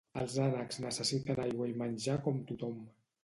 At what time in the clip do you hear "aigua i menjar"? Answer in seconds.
1.45-2.17